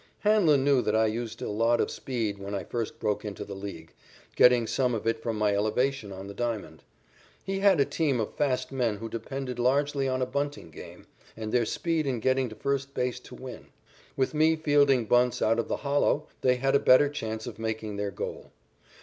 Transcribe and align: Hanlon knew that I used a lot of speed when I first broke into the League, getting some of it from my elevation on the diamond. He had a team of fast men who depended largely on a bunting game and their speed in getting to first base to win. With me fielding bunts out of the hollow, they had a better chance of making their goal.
Hanlon 0.21 0.63
knew 0.63 0.81
that 0.81 0.95
I 0.95 1.05
used 1.05 1.43
a 1.43 1.49
lot 1.51 1.79
of 1.79 1.91
speed 1.91 2.39
when 2.39 2.55
I 2.55 2.63
first 2.63 2.97
broke 2.97 3.23
into 3.23 3.45
the 3.45 3.53
League, 3.53 3.93
getting 4.35 4.65
some 4.65 4.95
of 4.95 5.05
it 5.05 5.21
from 5.21 5.37
my 5.37 5.53
elevation 5.55 6.11
on 6.11 6.25
the 6.25 6.33
diamond. 6.33 6.81
He 7.43 7.59
had 7.59 7.79
a 7.79 7.85
team 7.85 8.19
of 8.19 8.33
fast 8.33 8.71
men 8.71 8.97
who 8.97 9.07
depended 9.07 9.59
largely 9.59 10.07
on 10.07 10.19
a 10.19 10.25
bunting 10.25 10.71
game 10.71 11.05
and 11.37 11.51
their 11.51 11.65
speed 11.67 12.07
in 12.07 12.19
getting 12.19 12.49
to 12.49 12.55
first 12.55 12.95
base 12.95 13.19
to 13.19 13.35
win. 13.35 13.67
With 14.17 14.33
me 14.33 14.55
fielding 14.55 15.05
bunts 15.05 15.39
out 15.39 15.59
of 15.59 15.67
the 15.67 15.77
hollow, 15.77 16.27
they 16.41 16.55
had 16.55 16.73
a 16.73 16.79
better 16.79 17.07
chance 17.07 17.45
of 17.45 17.59
making 17.59 17.97
their 17.97 18.09
goal. 18.09 18.51